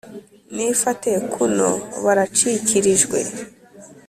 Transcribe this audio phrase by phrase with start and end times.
[0.55, 1.69] nifate kuno
[2.03, 3.19] baracikirijwe,